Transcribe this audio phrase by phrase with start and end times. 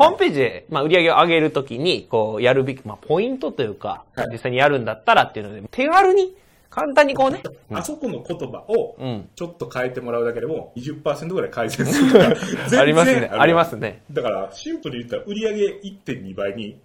[0.00, 4.28] ホームページで、まあ、売り上げを上げるときに、こう、やるべき、まあ、ポイントというか、はい。
[4.32, 6.34] 実際にやるんだったらっていうので、手軽に、
[6.70, 7.42] 簡単にこうね、
[7.72, 9.28] あそこの言葉をうん。
[9.34, 12.12] ちょっと変えてもらうだけでも 20%ぐらい改善する。
[12.12, 13.20] とかありますね。
[13.20, 14.02] るありますね。
[14.12, 15.66] だからシンプルに言ったら売り上げ
[16.06, 16.78] 1.2倍に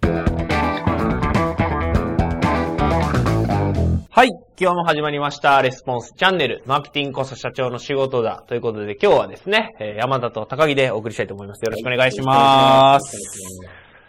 [4.16, 4.30] はい。
[4.58, 5.60] 今日も始まりました。
[5.60, 6.62] レスポンスチャンネル。
[6.64, 8.44] マーケティングこそ社長の仕事だ。
[8.46, 11.60] ということで、今日はですね、えー山田と高木でお送りしたいと思います。
[11.62, 13.14] よろしくお願いします。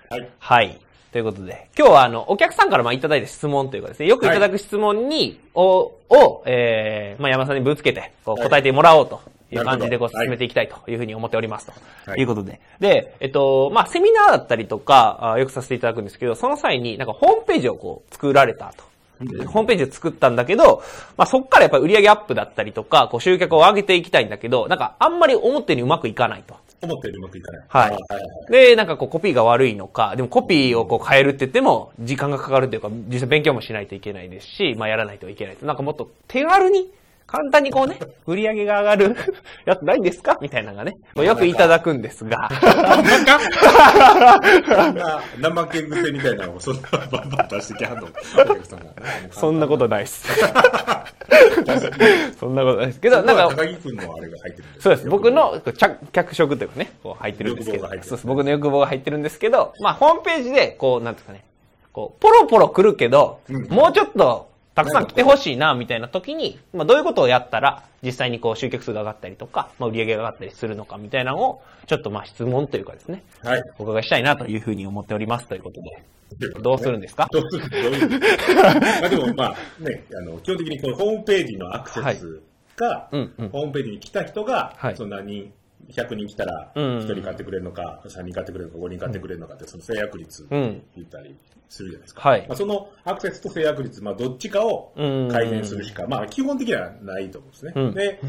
[0.10, 0.80] はいはい。
[1.12, 9.20] ということで、今日はあの、お客さんからまあいただいた質問というかですね、よくいただく質問に、を、を、えー、まあ山田さんにぶつけて、こうはい答えてもらおうと
[9.51, 11.74] いう感じでこう進めていきたいというふうに思っておりますと。
[12.10, 12.62] はいいうことで。
[12.79, 18.87] で、えっと、まあセミナーだったりとか、あよくさせていただくんですけど、その際になんかホームページをこう作られたと。
[19.48, 20.84] ホームページを作ったんだけど、
[21.18, 26.56] まあ、そっからやっぱり売上アップだったりとか、こう集客を上げていきたいんだけど、なんかあんまり思ったようにうまくいかないと。
[26.80, 35.58] 思ったよりうまくいかないはいあはいはいで、なんかこうコピーが悪いのか、でもコピーをこう変えるって言っても時間がかかるというか、実際勉強もしないといけないですし、まあやらないといけない。
[35.64, 36.92] なんかもっと手軽に、
[37.28, 39.16] 簡単にこうね、 売り上げが上がる
[39.66, 40.38] やつないんですか？
[40.42, 42.50] みたいなのがね、よくいただくんですが。
[42.50, 42.56] そ
[44.92, 48.08] んな生け癖みたいなのをそんなバンバン出してきはんの
[49.31, 50.28] そんなことないです。
[52.39, 55.09] そんなことないですけど、ななんんか、か高木君のあれが入ってるんですそうです。
[55.09, 58.28] 僕の脚脚色というかね、こう入ってるんですけど、そうです。
[58.28, 61.44] 僕の欲望が入ってるんですけど、まあ、ホームページで、こう、なんですかね、
[61.91, 64.47] こう、ポロポロ来るけど、うんもうちょっと、
[64.78, 73.64] たくさん来てほしいな、みたいな時に、まあ、どういうことをやったら、実際にこう、集客数が上がったりとか、まあ、売り上げが上がったりするのか、みたいなのを、ちょっとまあ、質問というかですね、はい。
[73.80, 76.03] お伺いしたいな、というふうに思っております、ということで。
[76.61, 77.28] どうするんですか？
[77.31, 82.41] どうするどういうまあでもまあね、あの、基本的にこのホームページのアクセス
[82.75, 83.50] が、うんうん。
[83.50, 84.95] ホームページに来た人が、はい。
[84.95, 85.53] その何人、
[85.89, 86.83] 100人来たら、うん。
[87.00, 90.84] 1人買ってくれるのか、3人買ってくれるのか、5人買ってくれるのかって、その制約率うん。
[90.95, 91.36] 言ったり
[91.69, 92.30] するじゃないですか。
[92.30, 92.45] はい。
[92.47, 95.30] まあ、そのアクセスと制約率、まあどっちかをうん。
[95.30, 97.74] 改善するしか、まあ基本的にはないと思うんですね。
[97.75, 97.94] うん。
[97.94, 98.19] で、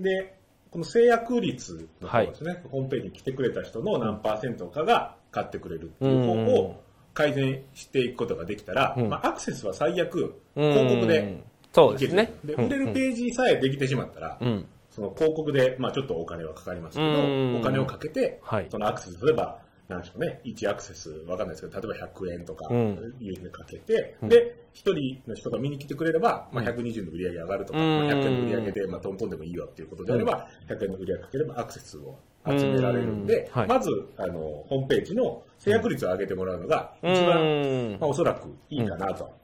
[0.00, 0.38] で、
[0.70, 6.48] この制約率の方ですね、ホームページに来てくれた人の何パーセントかが買ってくれるっていう方うん。
[6.48, 6.80] を
[7.14, 9.08] 改善していくことができたら、うん。
[9.08, 10.72] まあ、アクセスは最悪、うん。
[10.72, 11.38] 広告でいける。
[11.72, 12.32] そうですね。
[12.44, 12.66] で、うん。
[12.66, 14.66] 売れるページさえできてしまったら、うん。
[14.94, 17.58] その広告で、まあちょっとお金はかかりますけど、うん。
[17.58, 18.68] お金をかけて、はい。
[18.70, 23.16] そのアクセス、例えば、なんでしょうね、1アクセス、わかんないですけど、例えば100円とか、うん。
[23.20, 24.28] いうふうにかけて、うん。
[24.28, 26.68] で、1人の人が見に来てくれれば、まあ、うん。
[26.68, 27.96] 120の売り上げ上がるとか、うん。
[27.96, 32.16] まあ、100円の売り上げで、まあ、トントンでもいいよっていうことであれば、100円の売り上げかければアクセスを
[32.46, 33.52] 集められるんで、うん。
[33.52, 33.68] はい。
[33.68, 37.98] まず、あの、ホームページの制約率を上げてもらうのが、一番、うん。
[38.00, 39.34] まあ、おそらくいいかなと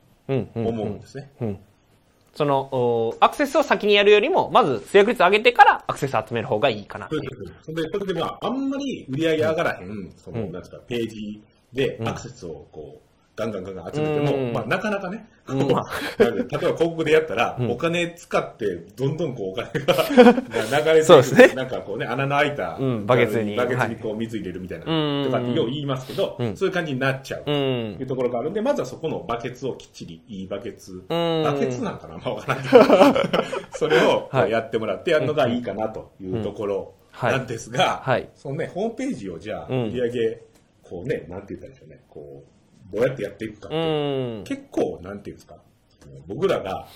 [0.55, 1.33] 思うんですね。
[2.41, 2.47] うん。
[2.47, 7.23] その、おアクセスを先にやるよりも、まず、制約率上げてからアクセス集める方がいいかなっていう。
[7.63, 11.43] それで、それでまあ、あんまり売り上げ上がらへん、その、うんなんですか、ページ
[11.73, 13.10] でうんアクセスをこう、
[13.41, 14.53] ガンガンガンガン集めても、うん。
[14.53, 15.69] まあ、なかなかね、こううん。
[15.73, 15.87] ま
[16.19, 17.71] なんで例えば広告でやったら、うん。
[17.71, 21.55] お金使って、どんどんこう、お金 が流れていくそうですね。
[21.55, 23.57] なんかこうね、穴の開いた、うんバケツに。
[23.57, 25.25] バケツにこう、水入れるみたいな、うん。
[25.25, 26.57] とかってよう言いますけど、うん。
[26.57, 27.41] そういう感じになっちゃう。
[27.43, 27.45] う。
[27.45, 31.43] というんところがあるんで、まずはそこのバケツをきっちり、いいバケツ、うん。
[31.45, 32.65] バケツなんかな、まあ、わからない。
[32.69, 37.33] けど、それをやってもらってやるのがいいかなというところはい。
[37.33, 38.29] なんですが、はい。
[38.35, 39.83] そのね、ホームページをじゃあ、うん。
[39.89, 40.43] 売り上げ、
[40.83, 42.60] こうね、なんて言ったらいいんでしょうね、こう、
[42.93, 44.45] どうやってやっていくかって、うん。
[44.45, 45.57] 結構、なんていうんですか、
[46.27, 46.87] 僕らが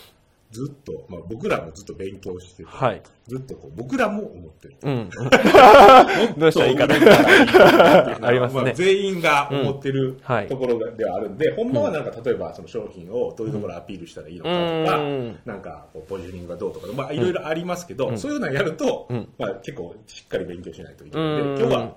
[0.54, 3.02] ずっと、まあ僕らもずっと勉強してて、はい。
[3.26, 4.76] ずっとこう僕らも思ってる。
[6.38, 8.26] どうしたらいいかな。
[8.28, 8.70] ありますね。
[8.70, 10.16] あ全員が思ってる
[10.48, 11.72] ところがではあるんで、ほん。
[11.72, 14.56] まはなんか例えばその商品をどういうところアピールしたらいいのかと
[14.90, 15.38] か、うん。
[15.44, 18.18] なんかこうポジショニングがどうとか、まあいろいろありますけど、うん。
[18.18, 19.28] そういうのをやると、うん。
[19.38, 21.36] まあ結構しっかり勉強しないといけないうん。
[21.48, 21.96] ので、今日は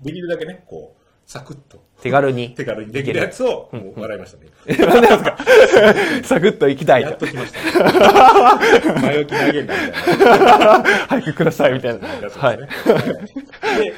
[0.00, 0.99] できるだけね、こう、
[1.30, 2.54] サクッと手軽に。
[2.56, 4.34] 手軽にできるやつを、もう笑いまし
[4.66, 4.84] たね。
[4.84, 5.36] なんでですか？
[6.26, 7.26] サクッと行きたいとやっと。
[7.28, 9.00] きましたね。
[9.00, 10.82] 前置き投げんなみたいな。
[11.06, 12.08] 早くください、みたいな。
[12.08, 12.56] はい。
[12.58, 12.66] で、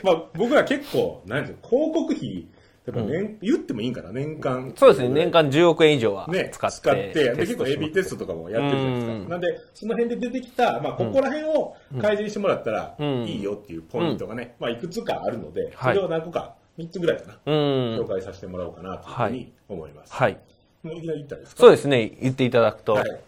[0.02, 2.48] まあ、僕ら結構、なんですか、広告費、
[2.86, 4.74] 年、言ってもいいんかな、年間。
[4.76, 7.10] そうですね、年間10億円以上はね、使使って。
[7.10, 9.28] って、で、結構 AB テストとかもやってるじゃないですうんか。
[9.30, 17.54] なんで、その辺で出てきた、まあ、ここら辺を改善してもらったらうんいいよっていうポイントがね、まあ、いくつかあるので、そはいれを何個か、3つぐらいかな、うん
[18.00, 18.08] 紹。
[18.08, 20.12] 介させてもらおうかなというふうに思います。
[20.12, 20.38] はい。
[20.82, 21.60] もういきなり言ったですか？
[21.60, 22.94] そうですね、言っていただくと。
[22.94, 23.20] はい。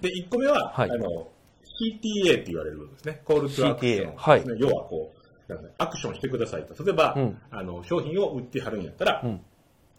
[0.00, 1.28] で、1個目は、はいあの、
[1.64, 3.22] CTA って言われるんですね。
[3.24, 5.12] コールトゥアクション、CTA はい要はこ
[5.48, 6.84] う、アクションしてくださいと。
[6.84, 9.40] 例えば、うんあの、商品を売ってはるんやったら、うん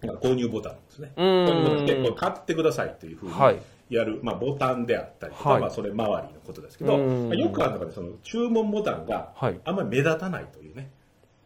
[0.01, 1.11] まあ購入ボタンですね。
[1.17, 3.57] うーん購入ボタン買ってくださいというふうにはい
[3.89, 10.89] やる、まあ、ボタンであったりとか、はいまあ、それ周りのことですけど、うんまあ、よくあるのがね、その注文ボタンがはいあんまり目立たないというね。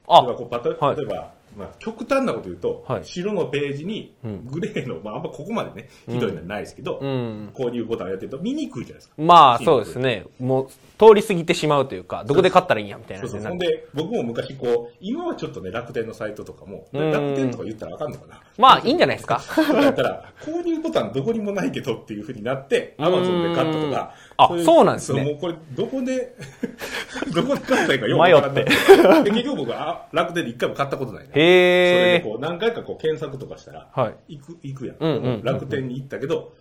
[0.08, 7.52] あ例えば例えば、まあ、極端なこと言うと、はい白のページにうんグレーの、まあ、あんまここまでね、ひどいのはないですけど、うん。
[7.54, 9.16] 購入ボタンをやってると見にくいじゃないですか。
[9.18, 10.26] まあ、そうですね。
[10.40, 10.68] もう、
[10.98, 13.42] 通り過ぎてしまうというか、どこで買ったらいいんや、みたいなそうそう。
[13.42, 13.88] 感じになる。
[13.94, 18.42] ほんで、僕も昔こう、今はちょっとね、楽天のサイトとかも、うん楽天とか言ったらあかんのかな。
[18.58, 19.42] まあ、いいんじゃないですか。
[19.56, 24.14] だったら、購入ボタンどこにもないけどっていうふうになって、アマゾンで買ったとか。
[24.38, 26.36] あいそうなんですねもうこれ、どこで、
[27.34, 31.30] どこで買ったかよくわからんな迷で結局僕はあ楽天で一回も買ったことないね。
[31.32, 32.20] それへえ。
[32.20, 34.38] でこう、何回かこう検索とかしたら、はい。
[34.38, 34.96] 行く、行くやん。
[35.00, 36.54] うんうんうんうん楽天に行ったけど、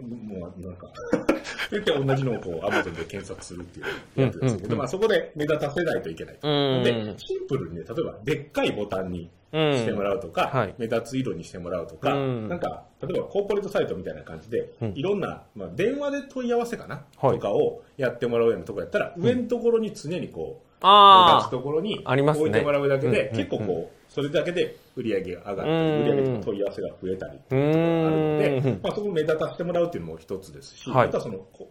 [0.00, 0.88] もうなんか、
[1.70, 6.48] 言って同じのをこう、アマゾンで検索するっていうやつですけど、うんうんうんまあそこで目立たせないといけないと。
[6.48, 10.74] うんで、シンプルにね、例えば、でっかいボタンにうんしてもらうとか、はい。
[10.78, 12.48] 目立つ色にしてもらうとか、うん。
[12.48, 14.92] なんか、例えばコーポレートサイトみたいな感じで、うん。
[14.94, 17.34] いろんな、まあ、電話で問い合わせかな、はい。
[17.34, 26.00] とかをやってもらうようなところやったら、上のところに常にこう、目立あつところに置いてもらうだけで、うん結構こう、それだけで売り上げが上がったり、うん。
[26.00, 31.08] 売り上げとか問い合わせが増えたりってういうがあるのうでん、まあ、そこを目立たせてもらうっていうのも一つですし、はい。
[31.08, 31.70] あとはその、こ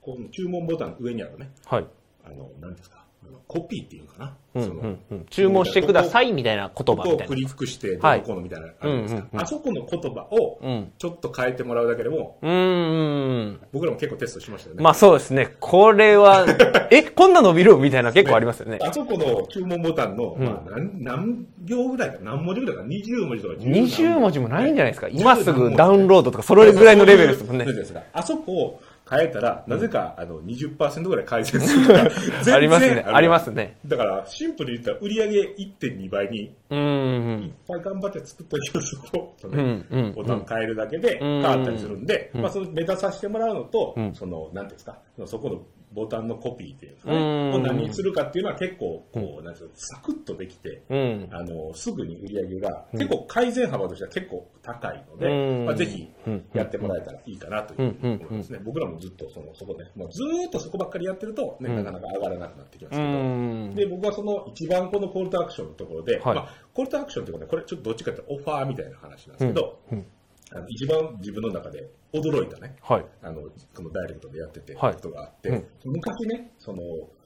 [0.00, 1.76] この注文ボタンの上にあるね、あ。
[1.76, 1.86] はい。
[2.24, 3.04] あの、何ですか、
[3.48, 4.36] コピーっていうのかな？
[4.56, 5.26] うんうんうん。
[5.30, 7.18] 注文してください、みたいな言葉みたいな。
[7.18, 10.92] ここをクリックして、どはいうのこうのみたいなのあかうんうんうんあそこの言葉をうん。
[10.98, 13.60] ちょっと変えてもらうだけでも、うーん。
[13.72, 14.82] 僕らも結構テストしましたよね。
[14.82, 15.54] まあそうですね。
[15.60, 16.44] これは、
[16.90, 18.78] え、こんな伸びるみたいな結構ありますよね。
[18.82, 25.08] あそこの注文ボタンの、うんまあ、何何行ぐらいか、何文字ぐらいか、20文字とか20文字もないんじゃないですか？
[25.10, 27.74] 十今すぐダウンロードとか、それぐらいのレベルですもんねそう。
[27.74, 32.94] ですかあそこを変えたら、なぜか、あの、20%ぐらい改善する とか、全然ありますね。
[32.96, 33.76] るありますね。
[33.86, 37.54] だから、シンプルに言ったら、売り上げ1.2倍に、うーいっん。
[37.68, 39.86] ぱい頑張って作ったけど、そこを、うん。
[39.88, 40.12] うん。
[40.12, 45.62] ボタン変えるだけで変わったりするんで、うんまあ、その目立たせてもらうのと、うんその、なんていうんですか、そこの
[45.96, 51.28] ボタンのコピーっていうんですかうね、何にするかっていうのは結構、こう、なんていうの、サクッとできて、うん。
[51.32, 55.64] あの、すぐに売り上げが、結構改善幅としては結構高いので、うん。
[55.64, 58.60] まあ、ぜひうんやってもらえたらいいかなというふうに思いますね。
[58.62, 61.76] 僕らもずっとその、そこね、もうずーっとそこばっかりやってると、ね、うん。
[61.76, 63.74] なかなか上がらなくなってきますうけど、ん。
[63.74, 66.34] で、僕はその一番このコールトアクションのところで、はい。
[66.34, 69.98] まあ、コールトアクションっていうかね、これちょっとどっちかっていうとオファーみたいな話なんですけど、うん。
[69.98, 70.06] うん
[70.52, 73.06] あの一番自分の中で驚いたね、はい。
[73.22, 76.82] あの、このダイレクトでやってて、はいことがあって、うん昔ね、その、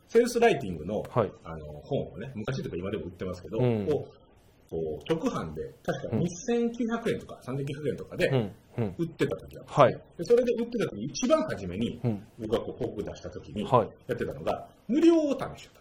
[0.08, 4.08] セールスライティングの、はいあの、本をね、昔というか今でも売ってますけど、うんを
[4.70, 8.52] こう、直販で、確か2900円とか3900円とかでうん。
[8.78, 8.94] うん。
[8.98, 9.92] 売ってた時があって、はい。
[10.16, 12.22] でそれで売ってた時、一番初めに、うん。
[12.38, 15.79] 僕がこう、広告出した時に、はいやってたのが、無料お試しだった。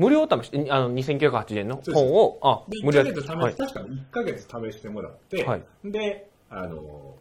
[0.00, 3.54] 無料試し、あの、2980円の本を、あで、、無料1ヶ月試し、はい。
[3.54, 4.40] 確かに1ヶ月
[4.72, 7.16] 試してもらって、はいで、あの、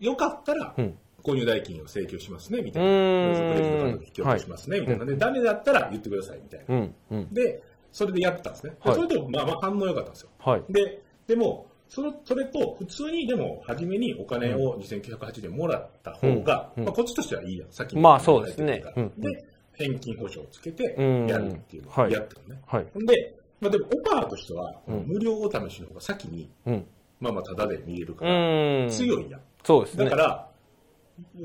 [0.00, 0.98] よかったら、うん。
[1.22, 2.88] 購入代金を請求しますね、みたいな。
[2.88, 5.04] うーんクレジットカードで引き落としますね、みたいな。
[5.04, 6.74] で、ダメだったら言ってください、みたいな。
[6.74, 6.94] うん。
[7.12, 7.32] うん。
[7.32, 8.72] で、それでやってたんですね。
[8.82, 10.30] ではいそれでも、まあまあ反応良かったんですよ。
[10.40, 10.64] はい。
[10.68, 17.68] で、でも、そのそれと、普通にでも、初めにお金を2980円もらった方が、うんうんまあ、こっちとしてはいいやん。
[17.70, 19.44] 先にまあそうですねうんで、
[19.82, 22.60] 返金保証をつけて、うんやるっていうのをはいやってたのね。
[22.66, 22.86] はい。
[23.06, 26.86] で、まあでも、オファーとしては、うん無料お試しの方が先に、うん。
[27.20, 28.90] まあまあ、ただで見れるかうら。
[28.90, 29.40] 強いやん。
[29.64, 30.16] そうですねだか。
[30.16, 30.48] ら、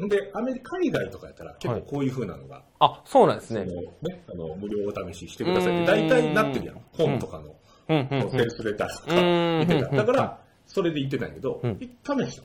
[0.08, 3.66] で、アメリカ、海外とかやったら、結構こういう風なのが、あ、そうなんですね。
[3.66, 6.82] ね、あの、無料お試ししてくださいって、大体なってるやん。
[6.94, 7.56] 本とかの、
[7.88, 9.90] セールスレターとかうん見てた。
[9.90, 12.44] うんだから、それで言ってたんやけど、うん試した。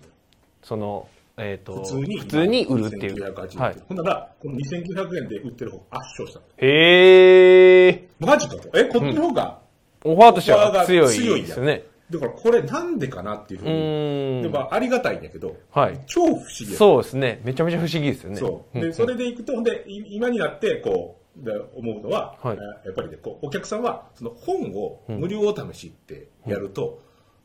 [0.62, 1.08] その、
[1.38, 2.18] えっと、普通に。
[2.18, 3.14] 普通に売るっていう。
[3.14, 3.76] 2980円はい。
[3.88, 6.44] ほんなら、この2900円で売ってる方が圧勝したの。
[6.58, 8.08] へえ。
[8.18, 8.78] マジかと。
[8.78, 9.60] え、こっちの方が、
[10.04, 11.84] オファーとしては強いですよね。
[12.10, 13.74] だからこれなんでかなっていうふううに。
[13.76, 14.42] ーん。
[14.42, 15.98] でもありがたいんだけど、はい。
[16.06, 17.40] 超不思議やそうですね。
[17.44, 18.36] めちゃめちゃ不思議ですよね。
[18.36, 18.80] そう。
[18.80, 27.00] で、んそれでいくと、ほんで、い今になって、こう、で思うのは、はいえーやっぱりね、こう、お客さんは、その本を無料お試しってやると、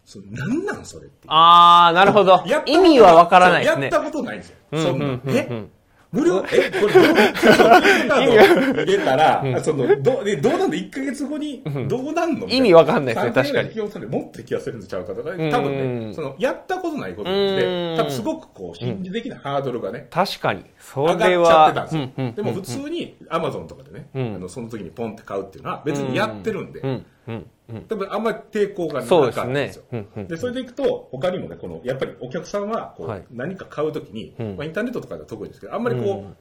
[0.07, 1.27] そのなんなんそれって。
[1.27, 2.41] あー、なるほど。
[2.65, 3.81] 意味はわからないですね。
[3.83, 3.91] やっ。
[3.91, 4.55] たことないんですよ。
[4.71, 5.65] うんそんなえ
[6.09, 6.37] 無料？
[6.49, 7.03] えこれ、どう？
[8.79, 12.47] 入れたら、その、どう、えどうなんの ?1 ヶ月後に、どうなんの？
[12.47, 13.63] 意味わかんないですね確かに。
[13.63, 15.49] 3000円引き落とされもっと引き寄せるんちゃうかとか、多うん。
[15.49, 17.97] 分ね、その、やったことないことなんうで、ん。
[17.97, 20.63] 多分すごくこう、心理的なハードルがね、確かに。
[20.79, 22.31] そ上れがっちゃってたんはです、よ。
[22.37, 24.35] でも普通に Amazon とかでね、うん。
[24.37, 27.45] あのその時にポンって買うっていうのは別にやってるんで、うん。
[27.69, 27.75] うん。
[27.75, 27.81] うん。
[27.83, 29.83] 多分あんまり抵抗がなそうかったんですよ。。
[29.83, 30.21] ですねうん。
[30.21, 36.37] うんで、それでいくと、他にもね、この、やっぱりお客さんは、こう、はい何か買うときに、うんまあ、インターネットとかでは特にですけど、あんまりこう、うん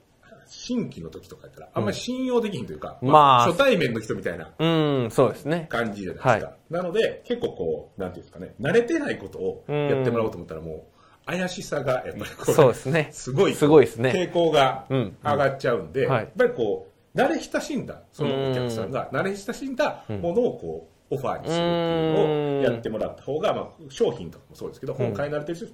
[0.48, 4.66] 新規の時とかやったら、あんまり信用できひんというか、まあ初対面の人みたいなう
[5.06, 5.66] ん、そうですね。
[5.68, 6.56] 感じじゃないですか。
[6.70, 10.86] なので、結構こう、なんていうんですかね、慣れてないことをやってもらおうと思ったら、も
[11.26, 13.08] う、怪しさが、やっぱりこう、そうですね。
[13.12, 14.12] すごい、すごいですね。
[14.12, 25.68] 傾向がうん上がっちゃうんで、はいやっぱりこう、慣れ親しんだ、そのお客さんが慣れ親しんだものをこう、オファーにするっていうのをやってもらった方が、まあ、商品とかもそうですけど、本買い慣れてる人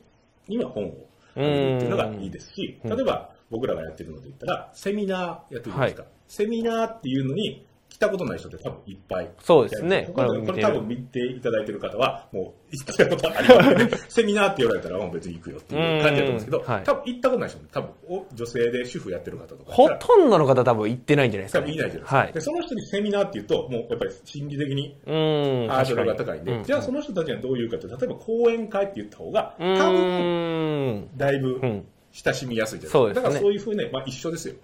[0.49, 6.09] には本をあげるっていうのがいいですし、例えば僕らがやってるので言ったら、セミナーやってるじゃないですか。
[6.29, 9.31] セミナーっていうのに、来たことない人って多分いっぱい。
[9.43, 13.91] そうですねこれこれ多分見ていただいてる方は、もう行ったことありますね。
[14.09, 19.73] セミナーって言われたら、もう別に行くよっていう感じだと思うんですけど、うんはい多分行ったことない人も、多分お女性で主婦やってる方とか。
[19.73, 22.17] ほとんどの方多分行ってないんじゃないですか、多分いないじゃないですか。
[22.17, 22.41] はいで、。
[22.41, 24.97] その人にセミナーって言うと、もうやっぱり心理的に。
[25.05, 31.09] ハードルが高いんで、うんじゃあその人たちはどういうかって、例えば講演会って言った方が、う多分。
[31.17, 31.85] だいぶうん。
[32.12, 34.54] 親しみやすいじゃないそうですねだからそういうふうね、まあ一緒ですよ。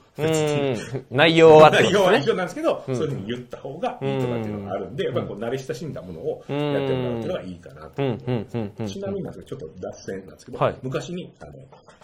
[1.11, 2.17] 内容は内容は。
[2.17, 8.87] 一緒なんですけど、そういうふうに言った方がいいとかっていうのがあるんで、やっぱりこう慣れ親しんだものをやってもらうっていうのがいいかなと。
[8.87, 11.53] ちなみになんですけど、ちょっと脱線なんですけど、はい昔に、あの、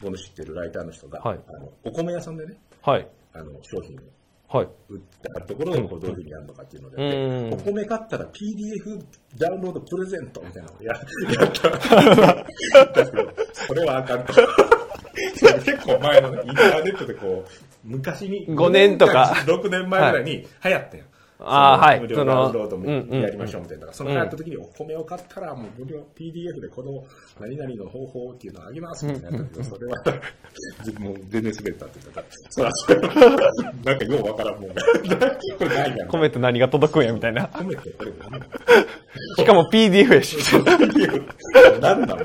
[0.01, 3.07] 僕の知ってるライターの人が、はいあのお米屋さんでね、はい。
[3.35, 4.01] あの、商品を
[4.57, 4.69] はい。
[4.89, 5.01] 売っ
[5.35, 9.05] たところをこうどういうふうにやるのかっていうので、うんお米買ったら PDF
[9.37, 11.01] ダウンロードプレゼントみたいなのをやや
[11.45, 11.69] った。
[13.03, 14.33] だけど、それはあかんと。
[15.33, 17.51] 結構前のね、インターネットでこう、
[17.85, 21.05] 昔に、5年とか6年前ぐらいに流行ったよ。
[21.47, 23.93] あーはい無料ダウンロードもやりましょうみたいな。
[23.93, 27.05] その流行った時にお米を買ったらもう無料 PDF でこの
[27.41, 30.03] 何々の方法っていうのをあげますみたいなそれは
[31.01, 33.53] もう全然滑ったって言ったから、そらそれは
[33.85, 34.75] なんかようわからんもんね。
[35.59, 36.09] これないやん。
[36.09, 37.49] コメント何が届くんや、みたいな。
[37.49, 38.41] 米ってこれ何
[39.37, 40.37] しかも PDF やし。
[40.37, 42.25] PDF 何なの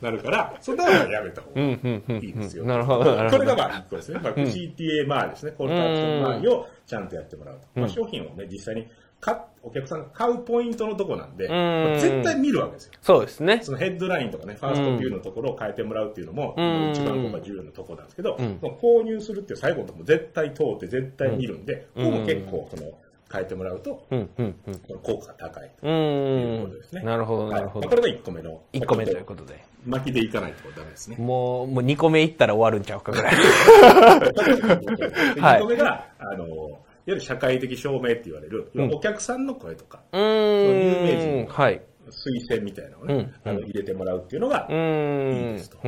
[0.00, 1.60] ななるから、そんなのはやめた方が。
[1.60, 2.64] いいですよ。
[2.64, 3.16] なるほど。
[3.30, 4.20] これがまあ一個ですね。
[4.22, 5.52] まあ、CTA 周りですね。
[5.52, 7.80] コールトアクション周りをちゃんとやってもらうと。
[7.80, 8.86] まあ、商品をね、実際に
[9.20, 12.92] 買っお客さんが買うポイントのとこなんで、まあ絶対見るわけですよ。
[13.02, 13.60] そうですね。
[13.62, 22.92] そのヘッドラインとかね、ファーストビューのところを変えてもらうっていうのも、ん一番僕は重要なところなんですけど、購入するっていう最後のとこ絶対通って絶対見るんで、ここも結構その
[23.32, 24.74] 変えてもらうと、うん、うん、うん。
[24.78, 27.02] この効果が高いとういうことーですね。
[27.02, 27.04] ん。
[27.04, 27.94] なるほど、なるほどこ。
[27.96, 28.60] れが1個目の。
[28.72, 29.64] 1個目ということで。
[29.86, 31.16] 巻きでいかないとダメですね。
[31.16, 33.34] もう、もう2個目いったら終わるんちゃうかぐらい。
[35.34, 41.46] で はい2個目が、あの、いわゆる社会的証明って言われる、んお客さんの声とか、う有名ーん。
[41.46, 41.80] 人はい。
[42.10, 44.66] 推薦みたいなのをね、うんあの入れてもらうっていうのが。
[44.68, 44.74] いい
[45.54, 45.78] ですと。
[45.78, 45.86] こ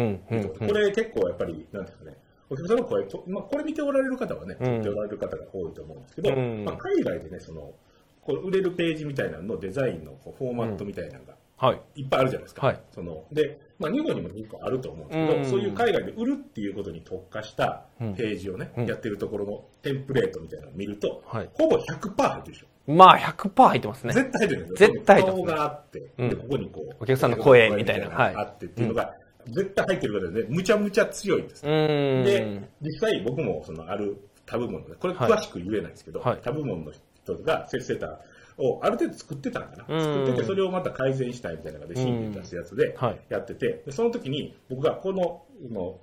[0.73, 2.17] れ結構やっぱり、なんですかね、
[2.53, 7.73] お客さんの声と、まあ、これ見ておられる方はね、うん撮っておられる方が多いと思うんですけど、うんまあ、海外でね、その、
[8.21, 11.81] こう売れるページみたいなののデザインのこうフォーマットみたいなのがはい。
[12.03, 12.67] いっぱいあるじゃないですか。
[12.67, 22.67] はいそので、まあ、日本にも結構あると思うんですけど、うんそういう海外で売るっていうことに特化したうんページをね、うんやってるところのテンプレートみたいなのを見ると、はいほぼ100%入ってるでしょ。
[22.87, 24.13] まあ、100%入ってますね。
[24.13, 24.93] 絶対入ってるんですよ。
[24.93, 29.15] 絶対入ってます顔があって、うんで、ここにこう、お客さんの声みたいなあってっていうのが、
[29.47, 31.63] 絶対入ってる方でね、むちゃむちゃ強いんです。
[31.63, 36.41] で、実際僕もそのある他部門の、これ詳しく言えないんですけど、はい。
[36.43, 39.85] 他部門の人がセッセーターをある程度作ってたのかな。
[39.89, 40.01] うん。
[40.01, 43.21] 作ってて、それをまた改善したいみたいなので、新規に出すやつではい。
[43.29, 45.99] やってて、でその時に僕がこの、の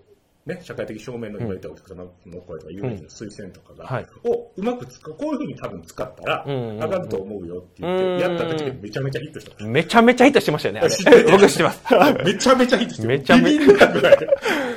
[0.49, 9.65] ね、社会的証明の今言ったお客様の声とか、有名人の推薦とかが、はいをうまく使う、こういうふうに多分使ったら、うん上がると思うよって言って、うんやった時にめちゃめちゃヒットした。
[9.65, 11.31] めちゃめちゃヒットしてましたよね、あれ。
[11.31, 11.83] 僕知ってます。
[12.25, 13.07] めちゃめちゃヒットしてる。
[13.09, 13.87] めちゃめちゃ。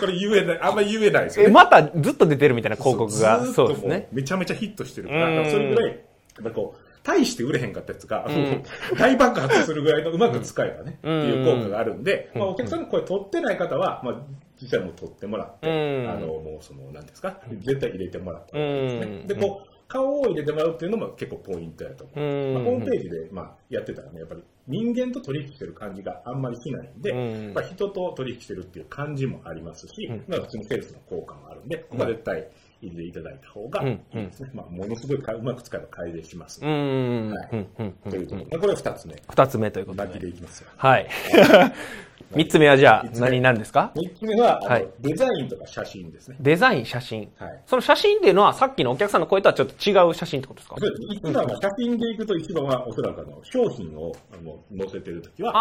[0.01, 1.53] これ言えない、あんまり言えないですよえ、ね。
[1.53, 3.45] またずっと出てるみたいな広告が。
[3.47, 4.09] そうですね。
[4.13, 5.99] めちゃめちゃヒットしてるから、それぐらい、やっ
[6.43, 8.63] ぱりこう、大して売れへんかったやつが、ん
[8.99, 14.15] 大爆発するぐらいのうまく使えばね、うんっていう効果があるんで、まあ、お客さんの声取ってない方は、まあ、
[14.63, 19.13] 実際もう取ってもらって、うんあの、もうその、なんですか、絶対入れてもらったですね。
[19.23, 22.21] うんで、こう、顔を入れてもらうっていうのも結構ポイントやと思う。
[22.21, 32.49] うんまあ、ホームページで、まあ、やってたらね、やっぱり人間と取引してる感じがあんまりしないんで、うんまあ、人と取引してるっていう感じもありますし、うんまあ、普通にセールスの効果もあるんで、ここは絶対
[32.81, 34.51] 入れていただいた方がいいですね。
[34.55, 36.65] まあ、ものすごいかうまく使えば改善しますう。
[36.65, 37.31] ーん。
[37.31, 39.23] はいうんうんうんということで、まあ、これは二つ目。
[39.29, 40.19] 二つ目ということで。
[40.19, 40.71] でいきますよ。
[40.77, 41.09] はい。
[42.35, 43.93] 三つ目はじゃあ何なんですか？
[43.95, 44.89] 三つ目は、はい。
[45.01, 46.37] デザインとか写真ですね。
[46.41, 47.31] デザイン、写真。
[47.37, 47.63] はい。
[47.67, 50.77] その写真っていうのはさっきのお客さんの声とはちょっと違う写真ってことですか？
[50.79, 51.03] そうです。
[51.15, 55.53] 一番は写真でいくと一番はおそらくあの商品をあの載せてるときは、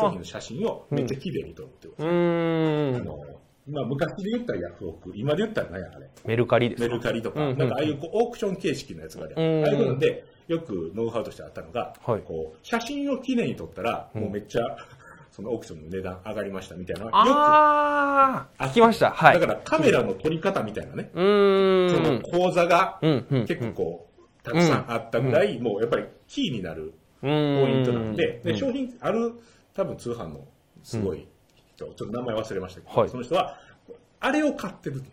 [0.00, 2.14] 商品の写真をめっちゃ綺麗に撮るってことうです。
[2.14, 2.96] ーん。
[2.96, 3.18] あの
[3.70, 12.22] まあ、昔で言ったらヤフオク、今で言ったら何やあれ、メルカリですメかルカリとか、うんうんなんかああいうこうオークション形式のやつがあるああいうので、よくノウハウとしてあったのが、はい。
[12.22, 14.62] こう写真をきれいに撮ったら、もうめっちゃ、
[15.38, 19.12] そのオークションの値段上がりましたみたいなあくー、聞きました。
[19.12, 19.40] はい。
[19.40, 22.22] だからカメラの撮り方みたいなね、うーそのん。
[22.22, 22.98] 講座が
[23.46, 24.08] 結構
[24.42, 28.58] たくさんあったぐらい、もうやっぱりキーになるポポイントなんで、で、うん。
[28.58, 29.34] 商品ある、
[29.74, 30.44] 多分通販の
[30.82, 31.28] すごい
[31.76, 33.08] 人、ちょっと名前忘れましたけど、はい。
[33.08, 33.58] その人は、
[34.18, 35.04] あれを買ってる。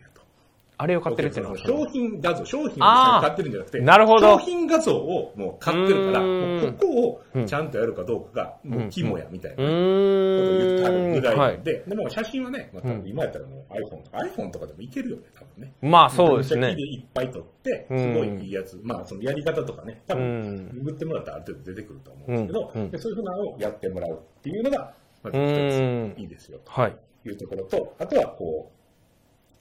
[0.78, 1.58] あれを買ってるっていうのは。
[1.58, 9.56] 商品画像、商品を買ってるんじゃなくて、なるほど商品画像をもう買ってるから、ここをちゃんとやるかどうかが、もう肝やみたいな。
[9.56, 11.12] うことを言ってはるーん。
[11.12, 11.62] ぐらい。
[11.62, 15.72] で、でも写真はね、まあ、今やったらもう iPhone とか、iPhone とかでもいけるよね、多分ね。
[15.80, 16.86] まあそうですねめちゃくちゃ。
[16.86, 20.68] いっぱい撮って、うんすごいいいやつ、まあそのやり方とかね、多う分、ん。
[20.68, 24.92] ググってもらったらある程度出てくると思うんですけど、そういうふうなのをやってもらうっていうのが、
[25.22, 26.96] まずう一んついいですよ、はい。
[27.22, 28.75] というところと、あとはこう、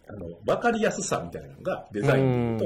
[0.07, 2.65] あの、わかりやすさみたいなのがデザインと。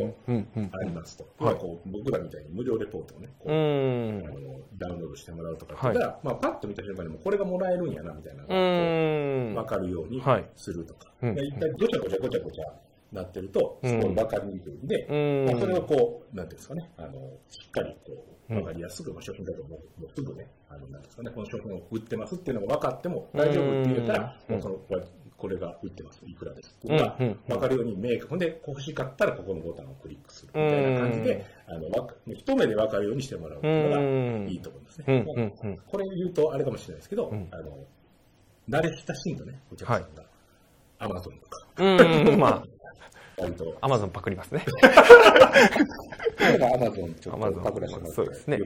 [0.72, 1.24] ありますと。
[1.24, 4.20] はいまあこう僕らみたいに無料レポートをね、こううあん。
[4.22, 9.66] のダウンロードしてもらうとかって言ったら、まあ、パッと見た瞬間にもこれがもらえるんやなみたいなのうがん。
[9.66, 10.46] 分かるようにはい。
[10.56, 11.36] するとか、うん。
[11.36, 12.66] で一体ごちゃごちゃごちゃごちゃ
[13.12, 15.46] なってると、すごい分かりにくいんで、うん。
[15.52, 17.12] まあ、それをこう、なんていうんですかね、あの
[17.50, 24.56] しっかりこう分かりやすく、まあ、商品だともうもうすぐね、あのなんですかね、この商品を売ってますっていうのが分かっても大丈夫って言えたら、うん。
[24.56, 24.76] もうその
[25.40, 26.76] これが売ってます、いくらです。
[26.78, 27.16] っていうのが
[27.48, 30.52] 分かるようにメーカー、ほんで、欲しかったらここのボタンをクリックする。
[30.54, 31.90] みたいな感じで、あの
[32.34, 35.80] 一目で分かるようにしてもらうのがいいと思うんですね。
[35.88, 37.48] これ言うとあれかもしれないですけど、ん。
[37.52, 37.78] あの、
[38.70, 40.24] 慣れ親しんだね、お客さんが、
[41.00, 42.40] アマゾンとか、うん。
[42.40, 42.64] まあ、
[43.82, 44.66] アマゾンパクりますね。
[46.40, 48.60] アマゾンちょっとパクらせてもらって、そうですね。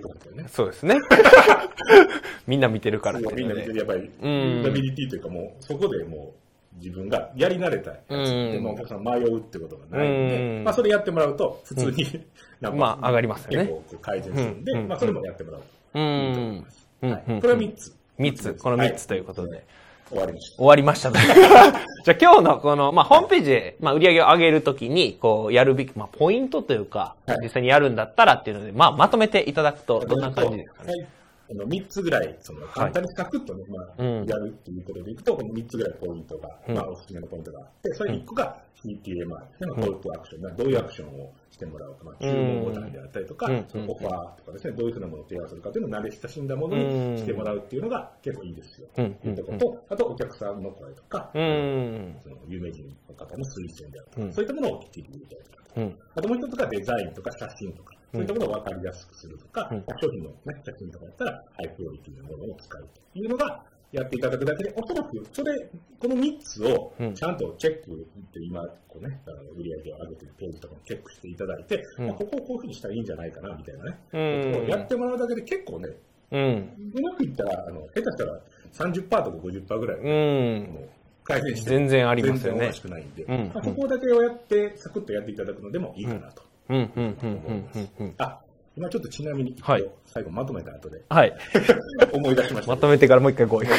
[0.48, 0.96] そうですね。
[2.48, 3.78] みんな見てるからみんないうので。
[3.78, 6.43] やっぱり、ユーザビリティというかもう、そこでもう、
[6.78, 12.26] 自分がやり慣れたやつうんでもお客さん迷うってことがないので、うんまあそれやってもらうと、普通に、
[12.62, 15.68] なんかまあ上がりますよね結構改善するんで、うんまあそれもやってもらうと
[16.00, 16.72] ういいと思いんま。
[16.72, 16.88] す。
[17.02, 17.96] うんはいうんこれは3つ。
[18.18, 19.66] 三つ、この三つということで。
[20.10, 20.58] 終わりました。
[20.58, 21.20] 終わりましたね。
[22.06, 30.94] じゃあ今日のこの、まあ、ホームページで、まあ、売り上げを上げるときに、こう、やるべき、まあ、ポイントというか、はい実際にやるんだったらっていうので、まあ、まとめていただくと、どんな感じですかね。
[30.94, 31.08] はい。
[31.52, 34.26] あの3つぐらい、その簡単にサクッとね、まあ、うん。
[34.26, 39.42] やるっていうことでいくと、この3つぐらいポイントが、うんまあ、おすすめのポイントがあって、それ1個が CTMI、まあ、
[39.76, 43.66] コールトアクション、まあどういうアクションをしてもらうか、まあ、注文ボタンであったりとか、うん。
[43.68, 48.88] そのオファーとかですね、どういうふうなものを提案するかというのを慣れ親しんだものにしてもらうっていうのが結構いいですよ。
[48.98, 49.14] うん。
[49.16, 52.16] というところと、あとお客さんの声とか、うん。
[52.24, 54.34] その有名人の方の推薦であるとか、うん。
[54.34, 55.52] そういったものを聞いてみたりと。
[55.52, 55.64] か。
[55.76, 56.00] うん。
[56.16, 75.90] あともう一つがデザインとか写真とか、そういったものを分かりやすくするとか、うんまあ商品の、ね、写真とかやったら、ハイクオリティなものを使うというのが、やっていただくだけで、おそらく、それ、この3つをうんちゃんとチェックって今、こうね、あの売り上げを上げてるページとかもチェックしていただいて、うんまあここをこういうふうにしたらいいんじゃないかな、みたいなね、うんやってもらうだけで結構ね、
[76.32, 76.92] うん。
[76.96, 78.40] うまくいったら、あの下手したら
[78.74, 80.90] 30%とか50%ぐらい、うん。
[81.24, 82.82] 改善して全然ありますよね全然おかし。
[82.82, 86.44] くないんで、うんまあ、ここだけをやって、サクッとやっていただくのでもいいかなと。
[86.70, 88.16] うん、うん、うん、うん、うんうん。
[88.18, 88.40] あ、
[88.76, 91.34] 今ちょっとちなみに、はい最後まとめた後ではい。
[92.14, 92.72] 思い出しました。
[92.76, 93.68] まとめてからもう一回来い。
[93.68, 93.72] よ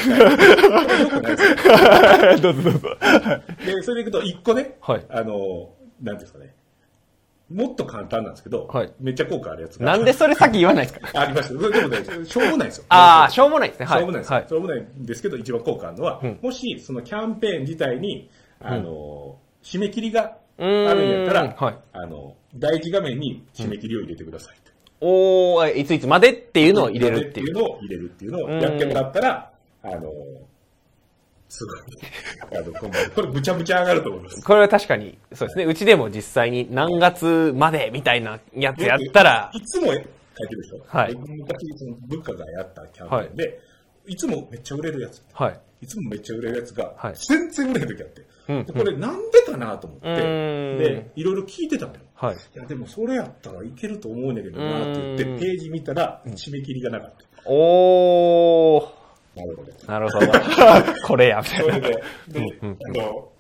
[1.09, 2.89] くないですよどうぞどうぞ。
[3.65, 5.71] で、それでいくと、一個ね、はいあの、
[6.03, 6.55] なんですかね、
[7.53, 9.87] もっと簡単なんですけど、はいめっちゃ効果あるやつが。
[9.87, 11.09] なんでそれ先言わないですか？
[11.21, 11.69] ありました。
[11.69, 12.85] でもね、しょうもないですよ。
[12.89, 13.87] ああ、しょうもないですね。
[13.87, 14.01] はい。
[14.01, 14.33] しょうもないです。
[14.33, 14.53] はいし。
[14.53, 18.29] ょうもないんですけど、一番効果あるのは、うんもし、そのキャンペーン自体に、
[18.61, 20.67] あの、締め切りがある
[21.07, 24.73] んやったら、はいあの、第一画面に締め切りを入れてくださいと。
[25.01, 27.53] おー、いついつまでっていうのを入れるっていう。
[27.53, 29.51] のを入れるっていうのをやってもらったら、
[29.83, 30.13] あの、
[31.49, 31.79] すごい。
[32.59, 34.43] あの、これこれ、むちゃむちゃ上がると思います。
[34.43, 35.65] これは確かに、そうですね。
[35.67, 40.05] うちでも実際に何月までみたいなやつやったら、いつも書いて
[40.55, 40.85] るでしょ？
[40.87, 43.61] はい僕昔、その部下がやったキャンペーンで、
[44.07, 45.23] い、つもめっちゃ売れるやつ。
[45.33, 45.61] はい。
[45.83, 48.23] いつもめっちゃ売れるやつがはい、全然売れへん時あって。
[48.49, 52.01] うんでこれなんでかなと思って、で、いろいろ聞いてたのよ。
[52.15, 52.37] はい。
[52.37, 55.39] いや、でもそれやったらいけると思うんだけどなって言って、うん。
[55.39, 57.51] ページ見たら、締め切りがなかった。
[57.51, 58.87] おー、
[59.37, 59.73] なるほど。
[59.93, 60.27] なるほど。
[61.07, 61.75] これや、みたいな。
[61.75, 61.89] それで、
[62.29, 62.67] で、あ
[62.99, 63.33] の、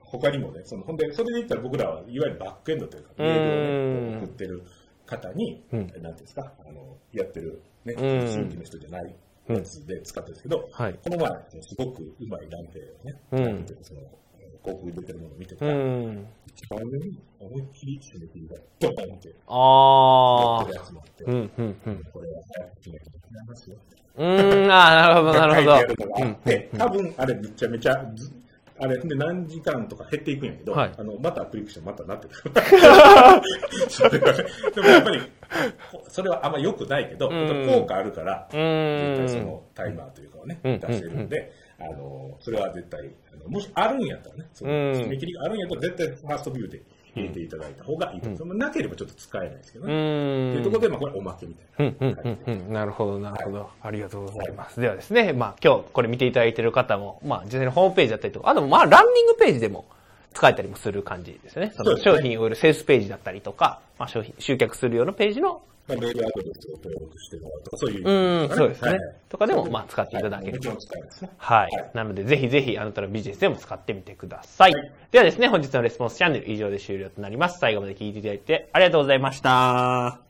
[0.00, 4.62] 他にもね、その、ほんで、それで言ったら僕らはいわゆるバックエンドというか、メールを送ってる
[5.06, 5.78] 方に、うん。
[5.80, 8.28] なんていうんですか、あの、やってる、ね、うん。
[8.28, 9.14] 新規の人じゃない
[9.48, 10.94] やつで使ってるんですけど、はい。
[11.02, 13.66] この前、すごくうまい男性をね、うん
[14.62, 15.68] 広告に出てるものを見てたう。
[15.68, 16.26] ら、ん。
[16.46, 19.34] 一番上に思いっきり締め切りがドーンって。
[19.46, 22.04] あってるやつもあって、うん、うん、うん。
[22.12, 23.76] これは早く決めてもらいますよ。
[24.16, 25.74] うーん、あーなるほど、なるほど。
[25.74, 28.32] あって、多分あれめちゃめちゃず、
[28.82, 30.92] あれ、で何時間とか減っていくんやけど、はい。
[30.96, 32.52] あの、またクリックしてまたなってくる。
[33.88, 34.44] それがね
[34.74, 35.20] でもやっぱり、
[35.92, 37.66] こそれはあんま良くないけど、ん。
[37.66, 46.82] 効果あるから、絶対そのタイマーというかをね、うん出してるんで、あの、それは絶対、あのもしあるんやったらね、そのうん締め切りがあるんやったら絶対ファーストビューで
[47.14, 48.38] 入れていただいた方がいいと思う。
[48.38, 49.94] そのなければちょっと使えないですけどうね。
[49.94, 50.50] ーん。
[50.50, 51.94] っていうところで、まあこれおまけみたいな。
[52.00, 52.72] うんうんうんうん。
[52.72, 53.70] なるほど、なるほど。
[53.82, 54.80] ありがとうございます。
[54.80, 59.86] ではですね、まあ今日これ見ていただいている方も、まあ実際にホームページだったりとか、あとまあランニングページでも
[60.32, 61.72] 使えたりもする感じですよね。
[61.76, 68.98] その商品を売るセールスページだったりとか、まあ商品、集客するようなページのまあ、メールアドレスを登録してもらうとか、そういう、うん、そうですね。
[69.28, 70.52] とかでも、まあ、使っていただける。
[70.52, 71.30] もちろん使えますね。
[71.36, 71.70] はい。
[71.94, 74.74] なので、ぜひぜひ、あなたのビジネスでも使ってみてください。
[75.10, 77.58] ではですね、本日のレスポンスチャンネル以上で終了となります。
[77.58, 80.29] 最後まで聞いていただいてありがとうございました。